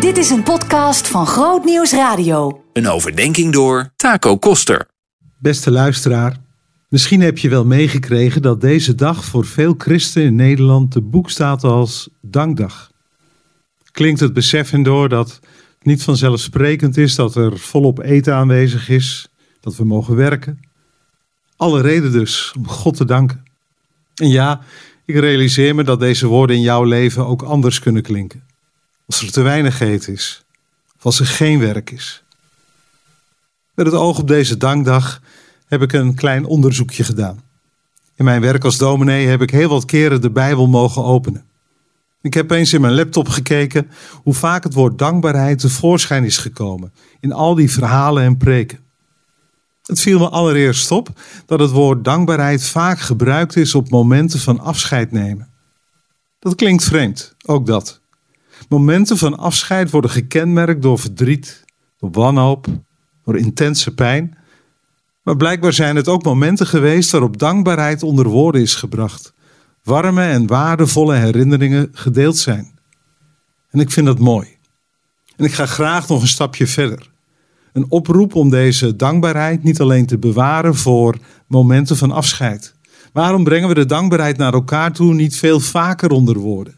[0.00, 2.64] Dit is een podcast van Groot Nieuws Radio.
[2.72, 4.86] Een overdenking door Taco Koster.
[5.38, 6.36] Beste luisteraar,
[6.88, 11.30] misschien heb je wel meegekregen dat deze dag voor veel christenen in Nederland te boek
[11.30, 12.90] staat als Dankdag.
[13.90, 18.88] Klinkt het besef in door dat het niet vanzelfsprekend is dat er volop eten aanwezig
[18.88, 19.28] is,
[19.60, 20.60] dat we mogen werken.
[21.56, 23.42] Alle reden dus om God te danken.
[24.14, 24.60] En ja,
[25.04, 28.54] ik realiseer me dat deze woorden in jouw leven ook anders kunnen klinken.
[29.06, 30.44] Als er te weinig eten is,
[30.96, 32.24] of als er geen werk is.
[33.74, 35.20] Met het oog op deze dankdag
[35.66, 37.42] heb ik een klein onderzoekje gedaan.
[38.14, 41.44] In mijn werk als dominee heb ik heel wat keren de Bijbel mogen openen.
[42.20, 43.90] Ik heb eens in mijn laptop gekeken
[44.22, 48.78] hoe vaak het woord dankbaarheid tevoorschijn is gekomen in al die verhalen en preken.
[49.82, 51.08] Het viel me allereerst op
[51.46, 55.48] dat het woord dankbaarheid vaak gebruikt is op momenten van afscheid nemen.
[56.38, 58.00] Dat klinkt vreemd, ook dat.
[58.68, 61.64] Momenten van afscheid worden gekenmerkt door verdriet,
[61.98, 62.66] door wanhoop,
[63.24, 64.36] door intense pijn.
[65.22, 69.34] Maar blijkbaar zijn het ook momenten geweest waarop dankbaarheid onder woorden is gebracht.
[69.82, 72.78] Warme en waardevolle herinneringen gedeeld zijn.
[73.70, 74.56] En ik vind dat mooi.
[75.36, 77.10] En ik ga graag nog een stapje verder.
[77.72, 82.74] Een oproep om deze dankbaarheid niet alleen te bewaren voor momenten van afscheid.
[83.12, 86.74] Waarom brengen we de dankbaarheid naar elkaar toe niet veel vaker onder woorden?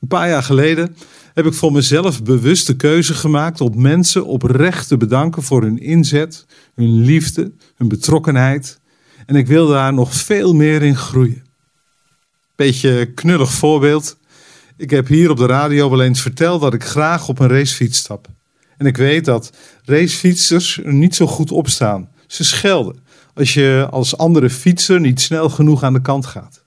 [0.00, 0.96] Een paar jaar geleden
[1.34, 5.78] heb ik voor mezelf bewust de keuze gemaakt om mensen oprecht te bedanken voor hun
[5.78, 8.80] inzet, hun liefde, hun betrokkenheid.
[9.26, 11.42] En ik wil daar nog veel meer in groeien.
[12.56, 14.16] Beetje knullig voorbeeld.
[14.76, 17.98] Ik heb hier op de radio wel eens verteld dat ik graag op een racefiets
[17.98, 18.26] stap.
[18.76, 19.52] En ik weet dat
[19.84, 22.08] racefietsers er niet zo goed op staan.
[22.26, 22.98] Ze schelden
[23.34, 26.64] als je als andere fietser niet snel genoeg aan de kant gaat.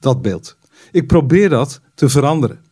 [0.00, 0.56] Dat beeld.
[0.92, 2.65] Ik probeer dat te veranderen.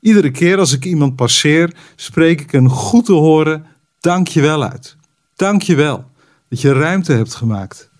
[0.00, 3.66] Iedere keer als ik iemand passeer, spreek ik een goed te horen
[4.00, 4.96] dankjewel uit.
[5.36, 6.10] Dankjewel
[6.48, 7.90] dat je ruimte hebt gemaakt.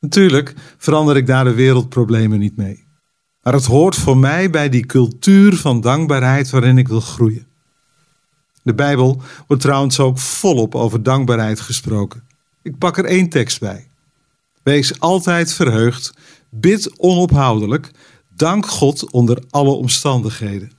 [0.00, 2.86] Natuurlijk verander ik daar de wereldproblemen niet mee.
[3.42, 7.46] Maar het hoort voor mij bij die cultuur van dankbaarheid waarin ik wil groeien.
[8.62, 12.22] De Bijbel wordt trouwens ook volop over dankbaarheid gesproken.
[12.62, 13.88] Ik pak er één tekst bij.
[14.62, 16.14] Wees altijd verheugd,
[16.50, 17.90] bid onophoudelijk,
[18.34, 20.70] dank God onder alle omstandigheden.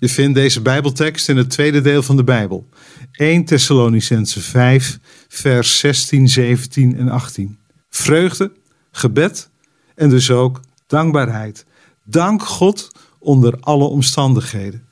[0.00, 2.68] Je vindt deze Bijbeltekst in het tweede deel van de Bijbel.
[3.12, 7.58] 1 Thessalonicense 5, vers 16, 17 en 18.
[7.90, 8.52] Vreugde,
[8.90, 9.50] gebed
[9.94, 11.64] en dus ook dankbaarheid.
[12.04, 14.86] Dank God onder alle omstandigheden.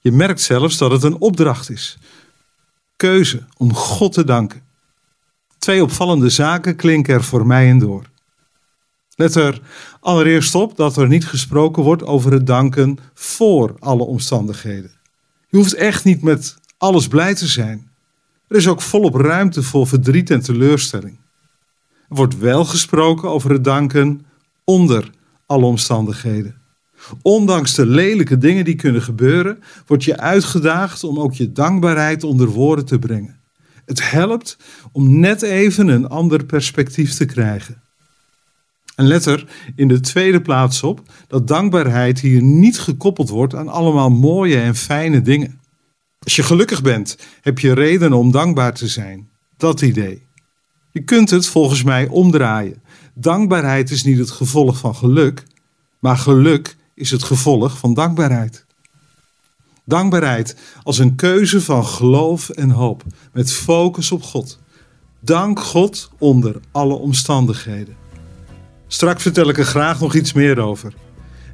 [0.00, 1.98] Je merkt zelfs dat het een opdracht is.
[2.96, 4.62] Keuze om God te danken.
[5.58, 8.04] Twee opvallende zaken klinken er voor mij in door.
[9.18, 9.60] Let er
[10.00, 14.90] allereerst op dat er niet gesproken wordt over het danken voor alle omstandigheden.
[15.48, 17.90] Je hoeft echt niet met alles blij te zijn.
[18.48, 21.18] Er is ook volop ruimte voor verdriet en teleurstelling.
[22.08, 24.26] Er wordt wel gesproken over het danken
[24.64, 25.10] onder
[25.46, 26.60] alle omstandigheden.
[27.22, 32.48] Ondanks de lelijke dingen die kunnen gebeuren, word je uitgedaagd om ook je dankbaarheid onder
[32.48, 33.40] woorden te brengen.
[33.84, 34.56] Het helpt
[34.92, 37.82] om net even een ander perspectief te krijgen.
[38.98, 43.68] En let er in de tweede plaats op dat dankbaarheid hier niet gekoppeld wordt aan
[43.68, 45.60] allemaal mooie en fijne dingen.
[46.18, 49.28] Als je gelukkig bent, heb je reden om dankbaar te zijn.
[49.56, 50.26] Dat idee.
[50.90, 52.82] Je kunt het volgens mij omdraaien.
[53.14, 55.42] Dankbaarheid is niet het gevolg van geluk,
[55.98, 58.66] maar geluk is het gevolg van dankbaarheid.
[59.84, 64.58] Dankbaarheid als een keuze van geloof en hoop, met focus op God.
[65.20, 68.06] Dank God onder alle omstandigheden.
[68.90, 70.92] Straks vertel ik er graag nog iets meer over.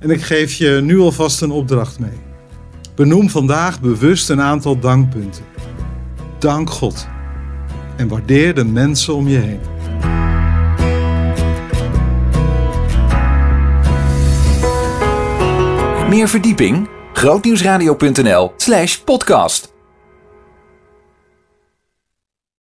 [0.00, 2.20] En ik geef je nu alvast een opdracht mee.
[2.94, 5.44] Benoem vandaag bewust een aantal dankpunten.
[6.38, 7.06] Dank God
[7.96, 9.60] en waardeer de mensen om je heen.
[16.08, 16.88] Meer verdieping?
[17.12, 19.73] grootnieuwsradio.nl slash podcast